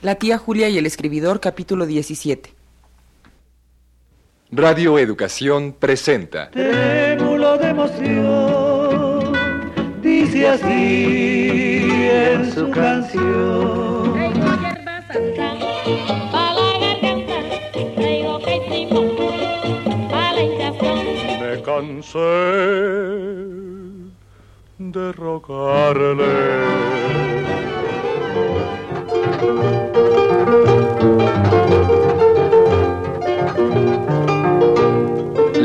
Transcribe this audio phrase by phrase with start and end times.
[0.00, 2.54] La tía Julia y el escribidor, capítulo 17.
[4.52, 6.52] Radio Educación presenta.
[6.52, 9.32] Trémulo de emoción,
[10.00, 14.12] dice así en su canción.
[21.40, 22.18] Me cansé
[24.78, 26.68] de rogarle.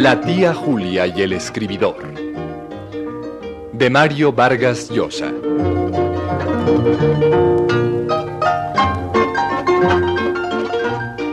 [0.03, 1.95] La tía Julia y el escribidor.
[3.71, 5.31] De Mario Vargas Llosa.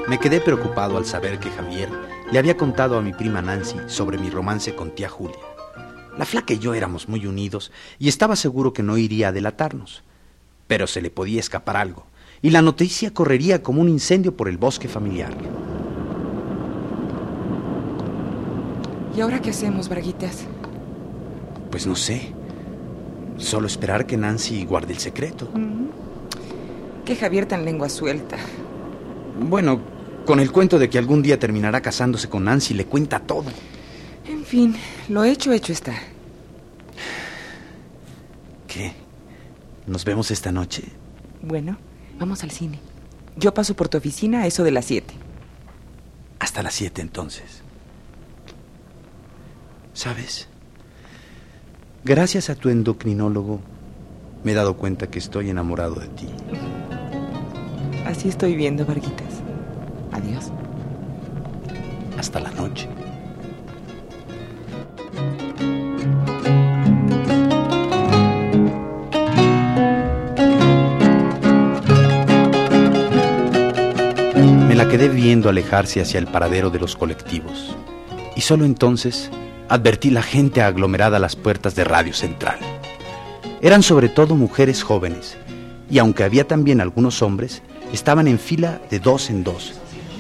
[0.09, 1.89] Me quedé preocupado al saber que Javier
[2.31, 5.37] le había contado a mi prima Nancy sobre mi romance con tía Julia.
[6.17, 10.05] La flaca y yo éramos muy unidos y estaba seguro que no iría a delatarnos.
[10.69, 12.07] Pero se le podía escapar algo,
[12.43, 15.35] y la noticia correría como un incendio por el bosque familiar.
[19.17, 20.45] ¿Y ahora qué hacemos, Braguitas?
[21.71, 22.33] Pues no sé.
[23.37, 25.49] Solo esperar que Nancy guarde el secreto.
[27.05, 28.37] Qué Javier tan lengua suelta.
[29.39, 29.81] Bueno,
[30.27, 33.47] con el cuento de que algún día terminará casándose con Nancy, le cuenta todo.
[34.27, 34.77] En fin,
[35.09, 35.95] lo hecho, hecho está.
[38.67, 38.93] ¿Qué?
[39.87, 40.85] ¿Nos vemos esta noche?
[41.43, 41.79] Bueno,
[42.21, 42.79] vamos al cine.
[43.37, 45.13] Yo paso por tu oficina a eso de las 7.
[46.39, 47.63] Hasta las siete entonces.
[49.95, 50.49] ¿Sabes?
[52.05, 53.61] Gracias a tu endocrinólogo
[54.45, 56.29] me he dado cuenta que estoy enamorado de ti.
[58.07, 59.43] Así estoy viendo, Varguitas.
[60.13, 60.51] Adiós.
[62.17, 62.89] Hasta la noche.
[74.91, 77.77] Quedé viendo alejarse hacia el paradero de los colectivos.
[78.35, 79.31] Y solo entonces
[79.69, 82.59] advertí la gente aglomerada a las puertas de Radio Central.
[83.63, 85.37] Eran sobre todo mujeres jóvenes,
[85.89, 89.75] y aunque había también algunos hombres, estaban en fila de dos en dos.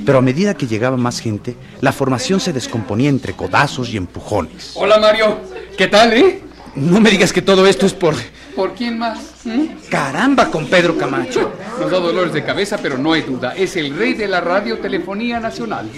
[0.06, 4.74] Pero a medida que llegaba más gente, la formación se descomponía entre codazos y empujones.
[4.76, 5.40] Hola Mario,
[5.76, 6.42] ¿qué tal, eh?
[6.76, 8.14] No me digas que todo esto es por...
[8.54, 9.18] ¿Por quién más?
[9.44, 9.88] ¿Mm?
[9.90, 11.50] Caramba con Pedro Camacho.
[11.80, 15.40] Nos da dolores de cabeza, pero no hay duda, es el rey de la radiotelefonía
[15.40, 15.88] nacional.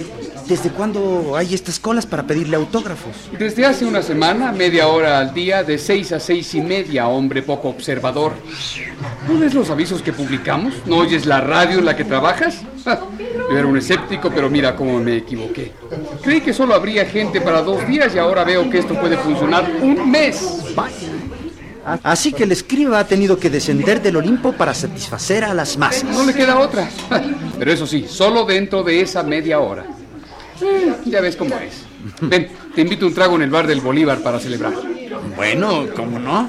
[0.47, 3.13] ¿Desde cuándo hay estas colas para pedirle autógrafos?
[3.37, 7.43] Desde hace una semana, media hora al día, de seis a seis y media, hombre
[7.43, 8.33] poco observador.
[9.29, 10.73] ¿No ves los avisos que publicamos?
[10.87, 12.63] ¿No oyes la radio en la que trabajas?
[12.85, 13.01] Ja,
[13.51, 15.73] Yo era un escéptico, pero mira cómo me equivoqué.
[16.23, 19.69] Creí que solo habría gente para dos días y ahora veo que esto puede funcionar
[19.83, 20.73] un mes.
[21.85, 26.05] Así que el escriba ha tenido que descender del Olimpo para satisfacer a las masas.
[26.05, 26.89] No le queda otra.
[27.59, 29.85] Pero eso sí, solo dentro de esa media hora.
[30.61, 31.85] Eh, Ya ves cómo es.
[32.21, 34.75] Ven, te invito a un trago en el bar del Bolívar para celebrar.
[35.37, 36.49] Bueno, ¿cómo no?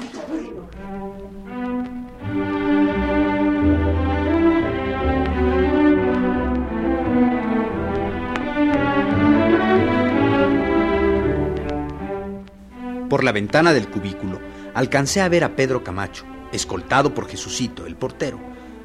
[13.08, 14.40] Por la ventana del cubículo
[14.74, 18.38] alcancé a ver a Pedro Camacho, escoltado por Jesucito, el portero,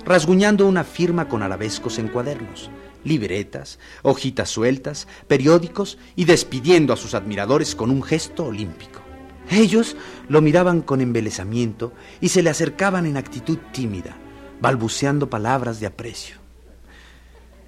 [0.05, 2.69] rasguñando una firma con arabescos en cuadernos,
[3.03, 9.01] libretas, hojitas sueltas, periódicos y despidiendo a sus admiradores con un gesto olímpico.
[9.50, 9.95] Ellos
[10.27, 14.16] lo miraban con embelesamiento y se le acercaban en actitud tímida,
[14.61, 16.38] balbuceando palabras de aprecio.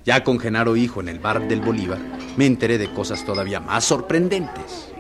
[0.05, 1.99] Ya con Genaro Hijo en el bar del Bolívar,
[2.37, 4.90] me enteré de cosas todavía más sorprendentes.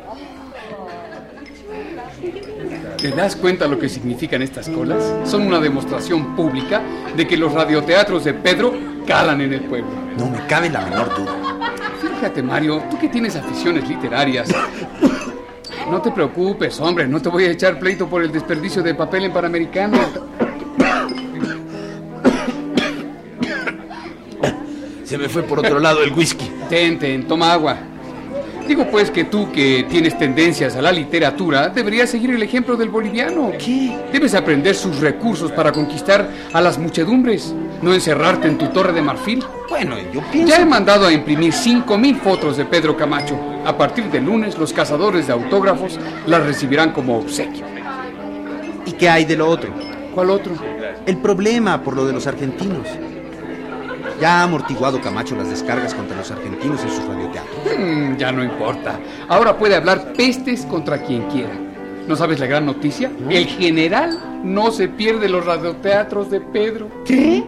[3.01, 5.03] ¿Te das cuenta lo que significan estas colas?
[5.25, 6.83] Son una demostración pública
[7.17, 8.75] de que los radioteatros de Pedro
[9.07, 9.89] calan en el pueblo.
[10.19, 11.35] No me cabe la menor duda.
[11.99, 14.49] Fíjate, Mario, tú que tienes aficiones literarias.
[15.89, 19.25] No te preocupes, hombre, no te voy a echar pleito por el desperdicio de papel
[19.25, 19.97] en Panamericano.
[25.03, 26.49] Se me fue por otro lado el whisky.
[26.69, 27.77] Ten, ten, toma agua.
[28.67, 32.89] Digo pues que tú que tienes tendencias a la literatura, deberías seguir el ejemplo del
[32.89, 33.51] boliviano.
[33.57, 33.97] ¿Qué?
[34.13, 39.01] Debes aprender sus recursos para conquistar a las muchedumbres, no encerrarte en tu torre de
[39.01, 39.43] marfil.
[39.69, 40.53] Bueno, yo pienso...
[40.53, 43.37] Ya he mandado a imprimir 5.000 fotos de Pedro Camacho.
[43.65, 47.65] A partir de lunes, los cazadores de autógrafos las recibirán como obsequio.
[48.85, 49.73] ¿Y qué hay de lo otro?
[50.13, 50.53] ¿Cuál otro?
[51.05, 52.87] El problema por lo de los argentinos.
[54.21, 57.55] Ya ha amortiguado Camacho las descargas contra los argentinos en sus radioteatros.
[57.75, 58.99] Hmm, ya no importa.
[59.27, 61.53] Ahora puede hablar pestes contra quien quiera.
[62.07, 63.11] ¿No sabes la gran noticia?
[63.27, 66.87] El general no se pierde los radioteatros de Pedro.
[67.03, 67.43] ¿Qué?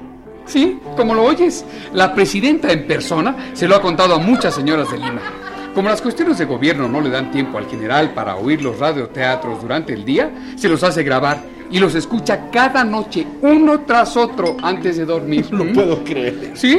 [0.47, 4.89] Sí, como lo oyes, la presidenta en persona se lo ha contado a muchas señoras
[4.89, 5.21] de Lima.
[5.75, 9.61] Como las cuestiones de gobierno no le dan tiempo al general para oír los radioteatros
[9.61, 14.57] durante el día, se los hace grabar y los escucha cada noche, uno tras otro,
[14.62, 15.48] antes de dormir.
[15.51, 15.74] No ¿Mm?
[15.74, 16.51] puedo creer.
[16.54, 16.77] Sí,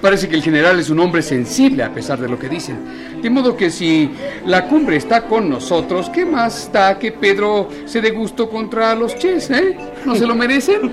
[0.00, 2.78] parece que el general es un hombre sensible a pesar de lo que dicen.
[3.22, 4.10] De modo que si
[4.46, 9.16] la cumbre está con nosotros, ¿qué más da que Pedro se dé gusto contra los
[9.16, 9.76] ches, eh?
[10.04, 10.92] ¿No se lo merecen?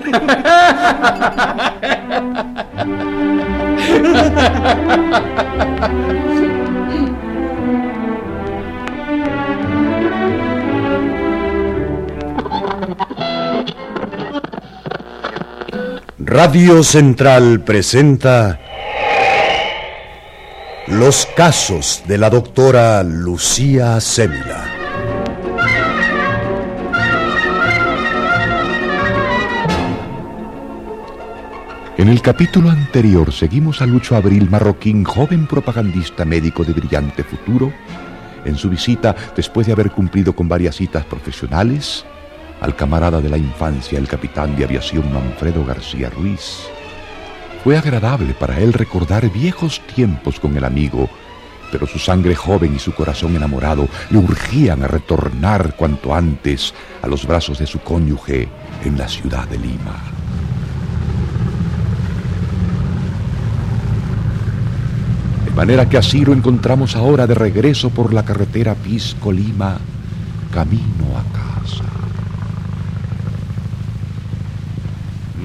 [16.30, 18.60] Radio Central presenta
[20.88, 24.66] Los casos de la doctora Lucía Sémila.
[31.96, 37.72] En el capítulo anterior seguimos a Lucho Abril Marroquín, joven propagandista médico de brillante futuro,
[38.44, 42.04] en su visita después de haber cumplido con varias citas profesionales
[42.60, 46.64] al camarada de la infancia, el capitán de aviación Manfredo García Ruiz.
[47.64, 51.08] Fue agradable para él recordar viejos tiempos con el amigo,
[51.70, 56.72] pero su sangre joven y su corazón enamorado le urgían a retornar cuanto antes
[57.02, 58.48] a los brazos de su cónyuge
[58.84, 59.96] en la ciudad de Lima.
[65.44, 69.78] De manera que así lo encontramos ahora de regreso por la carretera Pisco-Lima,
[70.52, 71.84] camino a casa.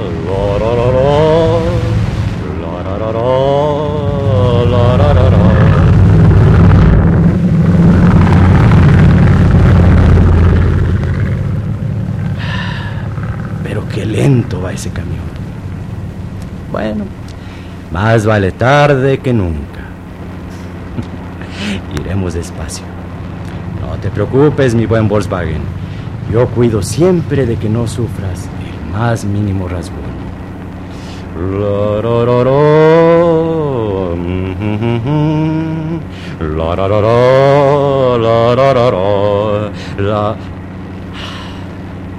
[13.62, 15.24] Pero qué lento va ese camión.
[16.70, 17.04] Bueno,
[17.92, 19.80] más vale tarde que nunca.
[22.00, 22.84] Iremos despacio.
[23.80, 25.62] No te preocupes, mi buen Volkswagen.
[26.32, 30.23] Yo cuido siempre de que no sufras el más mínimo rasguño.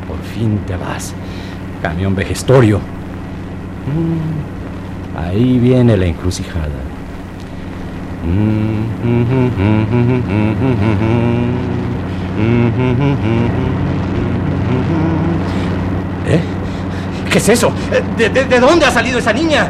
[0.08, 1.14] Por fin te vas,
[1.82, 2.80] camión vejestorio.
[3.88, 6.68] Mm, Ahí viene la encrucijada.
[16.28, 16.42] ¿Eh?
[17.36, 17.70] ¿Qué es eso?
[18.18, 19.68] ¿De, de- de dónde ha salido esa niña?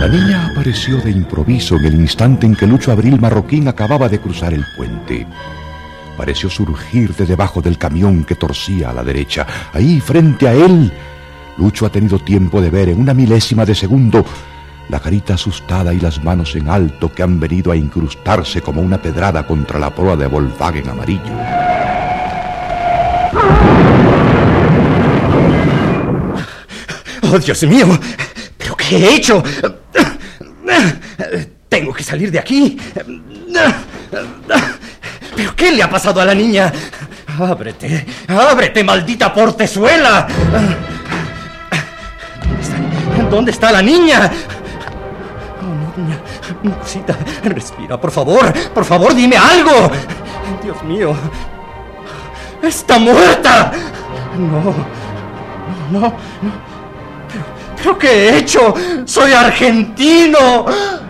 [0.00, 4.18] La niña apareció de improviso en el instante en que Lucho Abril Marroquín acababa de
[4.18, 5.26] cruzar el puente.
[6.16, 9.46] Pareció surgir de debajo del camión que torcía a la derecha.
[9.72, 10.92] Ahí, frente a él,
[11.58, 14.24] Lucho ha tenido tiempo de ver en una milésima de segundo
[14.88, 19.00] la carita asustada y las manos en alto que han venido a incrustarse como una
[19.00, 21.32] pedrada contra la proa de Volkswagen amarillo.
[27.22, 27.86] ¡Oh, Dios mío!
[28.58, 29.42] ¿Pero qué he hecho?
[31.68, 32.78] Tengo que salir de aquí.
[35.34, 36.70] ¿Pero qué le ha pasado a la niña?
[37.38, 38.04] ¡Ábrete!
[38.28, 40.28] ¡Ábrete, maldita portezuela!
[42.42, 44.30] ¿Dónde está, ¿Dónde está la niña?
[47.44, 48.52] Respira, por favor.
[48.74, 49.90] Por favor, dime algo.
[50.62, 51.14] Dios mío.
[52.62, 53.72] ¡Está muerta!
[54.38, 54.72] No.
[55.90, 56.14] No, no.
[57.28, 57.44] ¿Pero,
[57.76, 58.74] ¿Pero qué he hecho?
[59.04, 60.66] ¡Soy argentino!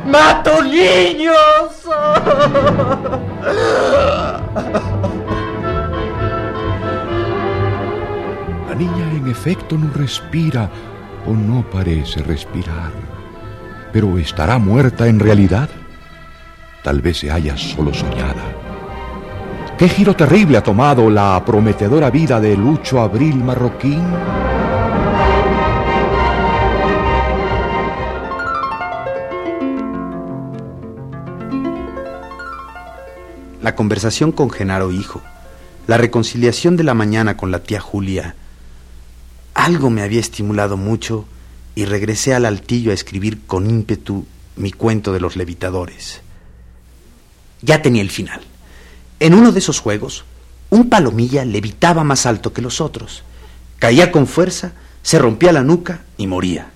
[0.07, 1.37] ¡Mato niños!
[8.69, 10.71] La niña en efecto no respira
[11.27, 13.12] o no parece respirar.
[13.93, 15.69] Pero ¿estará muerta en realidad?
[16.83, 18.43] Tal vez se haya solo soñada.
[19.79, 24.03] ¿Qué giro terrible ha tomado la prometedora vida de Lucho Abril Marroquín?
[33.63, 35.23] la conversación con Genaro hijo,
[35.87, 38.35] la reconciliación de la mañana con la tía Julia,
[39.55, 41.25] algo me había estimulado mucho
[41.75, 44.27] y regresé al altillo a escribir con ímpetu
[44.57, 46.21] mi cuento de los levitadores.
[47.63, 48.41] Ya tenía el final.
[49.21, 50.25] En uno de esos juegos,
[50.71, 53.23] un palomilla levitaba más alto que los otros.
[53.79, 56.71] Caía con fuerza, se rompía la nuca y moría.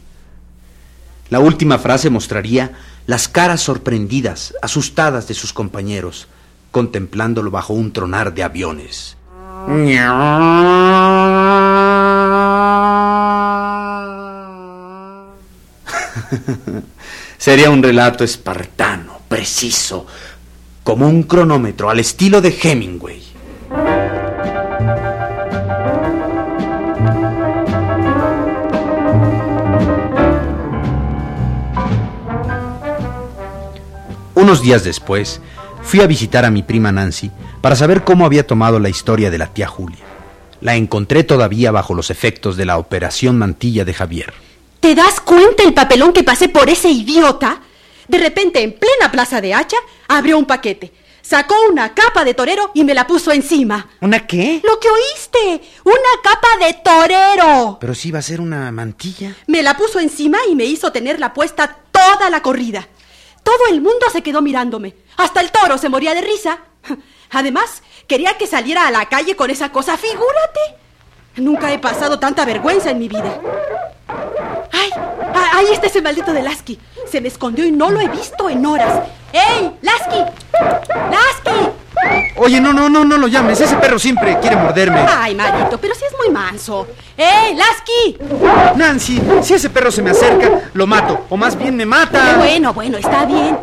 [1.29, 2.73] La última frase mostraría
[3.07, 6.29] las caras sorprendidas, asustadas de sus compañeros,
[6.71, 9.17] contemplándolo bajo un tronar de aviones.
[17.39, 20.07] Sería un relato espartano, preciso,
[20.83, 23.23] como un cronómetro al estilo de Hemingway.
[34.35, 35.41] Unos días después,
[35.83, 37.31] fui a visitar a mi prima Nancy
[37.61, 40.05] para saber cómo había tomado la historia de la tía Julia.
[40.61, 44.46] La encontré todavía bajo los efectos de la operación mantilla de Javier.
[44.87, 47.61] ¿Te das cuenta el papelón que pasé por ese idiota?
[48.07, 50.93] De repente, en plena plaza de Hacha, abrió un paquete.
[51.23, 53.89] Sacó una capa de torero y me la puso encima.
[54.01, 54.61] ¿Una qué?
[54.63, 55.69] ¿Lo que oíste?
[55.83, 57.79] ¡Una capa de torero!
[57.81, 59.35] Pero sí va a ser una mantilla.
[59.49, 62.87] Me la puso encima y me hizo tenerla puesta toda la corrida.
[63.43, 64.95] Todo el mundo se quedó mirándome.
[65.17, 66.61] Hasta el toro se moría de risa.
[67.33, 70.61] Además, quería que saliera a la calle con esa cosa, figúrate.
[71.39, 73.41] Nunca he pasado tanta vergüenza en mi vida.
[75.57, 76.79] Ah, ¡Ahí está ese maldito de Lasky!
[77.11, 79.09] Se me escondió y no lo he visto en horas.
[79.33, 79.73] ¡Ey!
[79.81, 80.19] ¡Lasky!
[80.53, 81.71] ¡Lasky!
[82.37, 83.59] Oye, no, no, no, no lo llames.
[83.63, 85.01] Ese perro siempre quiere morderme.
[85.09, 85.79] ¡Ay, marito!
[85.81, 86.87] Pero si es muy manso.
[87.17, 87.55] ¡Ey!
[87.55, 88.19] ¡Lasky!
[88.77, 91.25] Nancy, si ese perro se me acerca, lo mato.
[91.31, 92.37] O más bien me mata.
[92.37, 93.57] Bueno, bueno, está bien.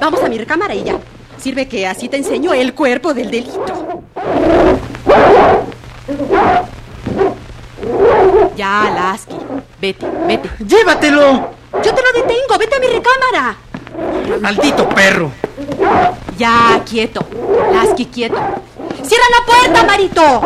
[0.00, 0.96] Vamos a mi recámara y ya.
[1.38, 4.04] Sirve que así te enseño el cuerpo del delito.
[8.56, 9.36] Ya, Lasky.
[9.80, 10.50] Vete, vete.
[10.64, 11.50] ¡Llévatelo!
[11.82, 12.58] Yo te lo detengo.
[12.58, 13.56] Vete a mi recámara.
[14.40, 15.30] ¡Maldito perro!
[16.36, 17.24] Ya, quieto.
[17.72, 18.36] Lasky, quieto.
[19.02, 20.42] ¡Cierra la puerta, Marito!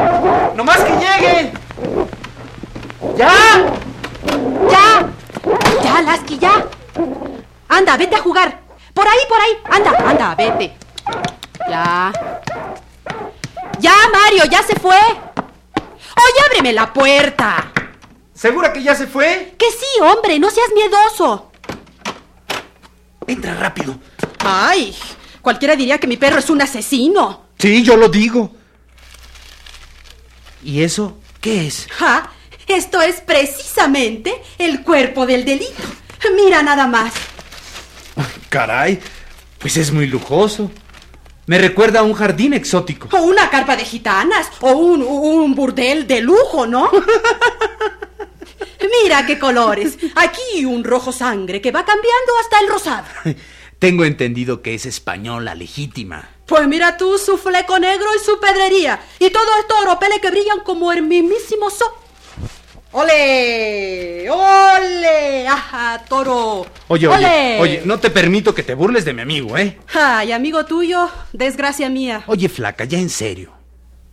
[0.55, 1.53] ¡No más que llegue!
[3.17, 3.33] ¡Ya!
[4.71, 5.09] ¡Ya!
[5.83, 6.65] ¡Ya, Lasky, ya!
[7.69, 8.59] Anda, vete a jugar.
[8.95, 9.59] Por ahí, por ahí.
[9.71, 10.77] Anda, anda, vete.
[11.69, 12.13] Ya.
[13.79, 14.97] Ya, Mario, ya se fue.
[14.97, 17.73] Oye, ábreme la puerta.
[18.37, 19.55] ¿Segura que ya se fue?
[19.57, 21.51] Que sí, hombre, no seas miedoso.
[23.27, 23.99] Entra rápido.
[24.41, 24.95] Ay,
[25.41, 27.47] cualquiera diría que mi perro es un asesino.
[27.59, 28.51] Sí, yo lo digo.
[30.63, 31.87] ¿Y eso qué es?
[31.93, 32.31] Ja,
[32.67, 35.83] esto es precisamente el cuerpo del delito.
[36.35, 37.15] Mira nada más.
[38.51, 39.01] Caray,
[39.59, 40.71] pues es muy lujoso.
[41.47, 43.09] Me recuerda a un jardín exótico.
[43.17, 46.91] O una carpa de gitanas, o un, un burdel de lujo, ¿no?
[49.03, 49.99] Mira qué colores.
[50.15, 53.07] Aquí un rojo sangre que va cambiando hasta el rosado.
[53.79, 56.31] Tengo entendido que es española legítima.
[56.47, 59.01] Pues mira tú su fleco negro y su pedrería.
[59.19, 61.91] Y todo esto oropeles que brillan como el mismísimo sol.
[62.93, 64.27] ¡Ole!
[64.31, 65.47] ¡Ole!
[65.47, 66.65] ¡Ajá, toro!
[66.89, 67.17] Oye, ¡Ole!
[67.17, 69.79] oye, oye, no te permito que te burles de mi amigo, ¿eh?
[69.93, 72.25] Ay, amigo tuyo, desgracia mía.
[72.27, 73.53] Oye, flaca, ya en serio.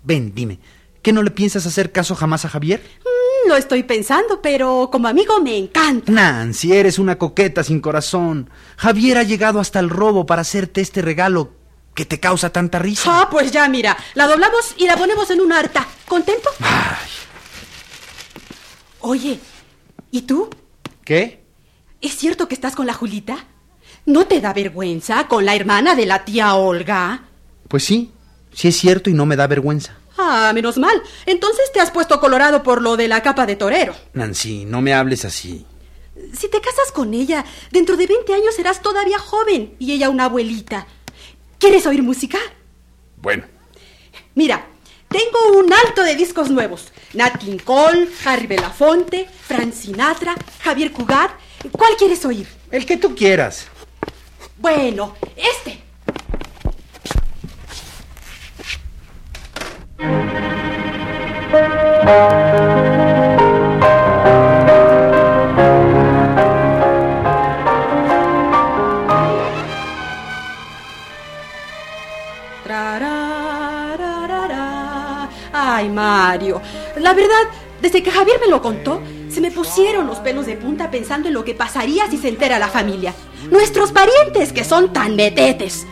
[0.03, 0.59] Ven, dime,
[1.01, 2.81] ¿qué no le piensas hacer caso jamás a Javier?
[3.47, 6.11] Lo estoy pensando, pero como amigo me encanta.
[6.11, 8.49] Nancy, eres una coqueta sin corazón.
[8.77, 11.51] Javier ha llegado hasta el robo para hacerte este regalo
[11.93, 13.21] que te causa tanta risa.
[13.21, 15.85] Ah, pues ya, mira, la doblamos y la ponemos en un harta.
[16.07, 16.49] ¿Contento?
[16.61, 17.09] Ay,
[19.01, 19.39] Oye,
[20.11, 20.49] ¿y tú?
[21.03, 21.43] ¿Qué?
[21.99, 23.45] ¿Es cierto que estás con la Julita?
[24.05, 27.23] ¿No te da vergüenza con la hermana de la tía Olga?
[27.67, 28.11] Pues sí,
[28.53, 29.97] sí es cierto y no me da vergüenza.
[30.25, 31.01] Ah, menos mal.
[31.25, 33.93] Entonces te has puesto colorado por lo de la capa de torero.
[34.13, 35.65] Nancy, no me hables así.
[36.33, 40.25] Si te casas con ella, dentro de 20 años serás todavía joven y ella una
[40.25, 40.87] abuelita.
[41.59, 42.37] ¿Quieres oír música?
[43.17, 43.43] Bueno,
[44.35, 44.65] Mira,
[45.09, 46.91] tengo un alto de discos nuevos.
[47.13, 51.31] Nat King Cole, Harry Belafonte, Frank Sinatra, Javier Cugat.
[51.71, 52.47] ¿Cuál quieres oír?
[52.71, 53.67] el que tú quieras.
[54.57, 55.82] Bueno, este.
[78.43, 82.09] Me lo contó, se me pusieron los pelos de punta pensando en lo que pasaría
[82.09, 83.13] si se entera la familia.
[83.51, 85.85] Nuestros parientes, que son tan metetes.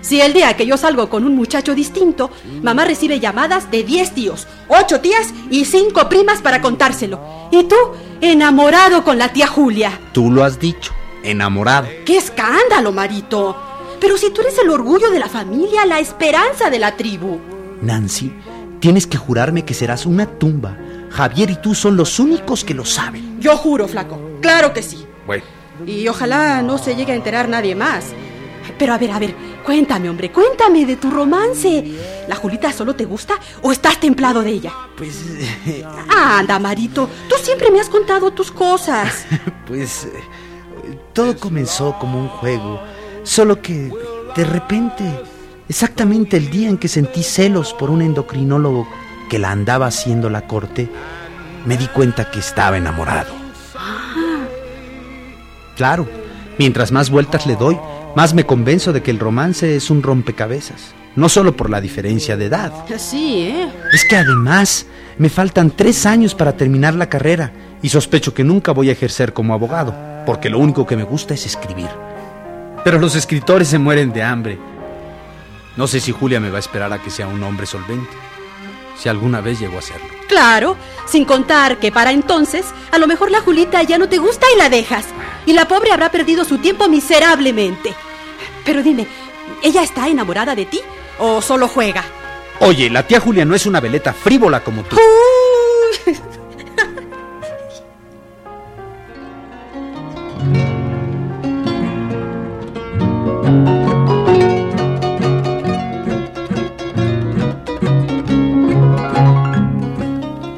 [0.00, 2.30] Si el día que yo salgo con un muchacho distinto,
[2.62, 7.20] mamá recibe llamadas de 10 tíos, 8 tías y 5 primas para contárselo.
[7.50, 7.76] Y tú,
[8.20, 9.98] enamorado con la tía Julia.
[10.12, 11.88] Tú lo has dicho, enamorado.
[12.06, 13.56] ¡Qué escándalo, Marito!
[14.00, 17.38] Pero si tú eres el orgullo de la familia, la esperanza de la tribu.
[17.82, 18.32] Nancy,
[18.80, 20.76] tienes que jurarme que serás una tumba.
[21.10, 23.40] Javier y tú son los únicos que lo saben.
[23.40, 24.20] Yo juro, flaco.
[24.40, 25.04] Claro que sí.
[25.26, 25.44] Bueno,
[25.86, 28.06] Y ojalá no se llegue a enterar nadie más.
[28.78, 29.34] Pero a ver, a ver,
[29.64, 31.84] cuéntame, hombre, cuéntame de tu romance.
[32.28, 34.72] ¿La Julita solo te gusta o estás templado de ella?
[34.96, 35.24] pues...
[36.08, 39.26] Anda, Marito, tú siempre me has contado tus cosas.
[39.66, 40.10] Pues eh,
[41.12, 42.80] todo comenzó como un juego,
[43.22, 43.92] solo que
[44.34, 45.04] de repente,
[45.68, 48.88] exactamente el día en que sentí celos por un endocrinólogo
[49.28, 50.88] que la andaba haciendo la corte,
[51.64, 53.34] me di cuenta que estaba enamorado.
[55.76, 56.08] Claro,
[56.58, 57.78] mientras más vueltas le doy,
[58.16, 62.36] más me convenzo de que el romance es un rompecabezas, no solo por la diferencia
[62.36, 62.72] de edad.
[62.96, 63.68] Sí, ¿eh?
[63.92, 64.86] Es que además
[65.18, 69.32] me faltan tres años para terminar la carrera y sospecho que nunca voy a ejercer
[69.32, 69.94] como abogado,
[70.26, 71.90] porque lo único que me gusta es escribir.
[72.82, 74.58] Pero los escritores se mueren de hambre.
[75.76, 78.16] No sé si Julia me va a esperar a que sea un hombre solvente,
[78.98, 80.08] si alguna vez llego a serlo.
[80.26, 80.76] Claro,
[81.06, 84.58] sin contar que para entonces, a lo mejor la Julita ya no te gusta y
[84.58, 85.06] la dejas.
[85.46, 87.94] Y la pobre habrá perdido su tiempo miserablemente.
[88.64, 89.06] Pero dime,
[89.62, 90.80] ¿ella está enamorada de ti
[91.18, 92.04] o solo juega?
[92.60, 94.96] Oye, la tía Julia no es una veleta frívola como tú.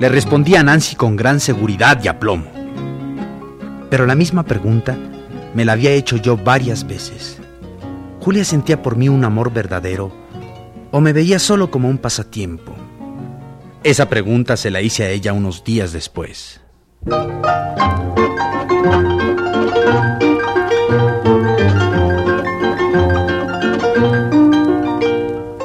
[0.01, 2.47] Le respondí a Nancy con gran seguridad y aplomo.
[3.91, 4.97] Pero la misma pregunta
[5.55, 7.39] me la había hecho yo varias veces.
[8.19, 10.11] ¿Julia sentía por mí un amor verdadero
[10.91, 12.75] o me veía solo como un pasatiempo?
[13.85, 16.63] Esa pregunta se la hice a ella unos días después.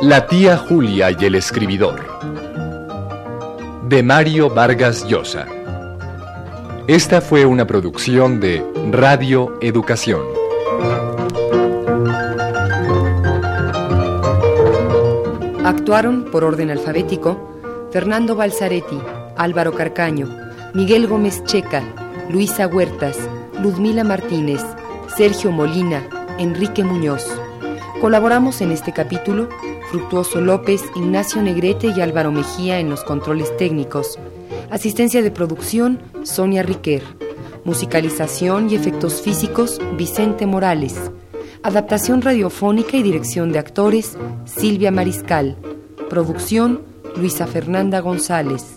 [0.02, 2.35] La tía Julia y el escribidor.
[3.88, 5.46] De Mario Vargas Llosa.
[6.88, 10.22] Esta fue una producción de Radio Educación.
[15.64, 17.60] Actuaron por orden alfabético
[17.92, 19.00] Fernando Balzaretti,
[19.38, 20.36] Álvaro Carcaño,
[20.74, 21.84] Miguel Gómez Checa,
[22.32, 23.20] Luisa Huertas,
[23.62, 24.64] Ludmila Martínez,
[25.16, 27.24] Sergio Molina, Enrique Muñoz.
[28.02, 29.48] Colaboramos en este capítulo
[29.96, 34.20] Fructuoso López, Ignacio Negrete y Álvaro Mejía en los controles técnicos.
[34.70, 37.02] Asistencia de producción, Sonia Riquer.
[37.64, 41.00] Musicalización y efectos físicos, Vicente Morales.
[41.64, 45.56] Adaptación radiofónica y dirección de actores, Silvia Mariscal.
[46.10, 46.82] Producción,
[47.16, 48.76] Luisa Fernanda González.